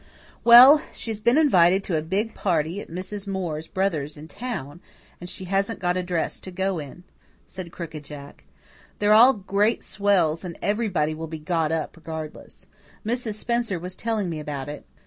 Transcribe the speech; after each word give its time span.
"Well, 0.43 0.81
she's 0.93 1.19
been 1.19 1.37
invited 1.37 1.83
to 1.83 1.95
a 1.95 2.01
big 2.01 2.33
party 2.33 2.81
at 2.81 2.89
Mrs. 2.89 3.27
Moore's 3.27 3.67
brother's 3.67 4.17
in 4.17 4.27
town, 4.27 4.81
and 5.19 5.29
she 5.29 5.45
hasn't 5.45 5.77
got 5.79 5.95
a 5.95 6.01
dress 6.01 6.39
to 6.39 6.49
go 6.49 6.79
in," 6.79 7.03
said 7.45 7.71
Crooked 7.71 8.03
Jack. 8.05 8.43
"They're 8.97 9.31
great 9.31 9.83
swells 9.83 10.43
and 10.43 10.57
everybody 10.59 11.13
will 11.13 11.27
be 11.27 11.37
got 11.37 11.71
up 11.71 11.95
regardless. 11.95 12.65
Mrs. 13.05 13.35
Spencer 13.35 13.77
was 13.77 13.95
telling 13.95 14.27
me 14.27 14.39
about 14.39 14.69
it. 14.69 14.85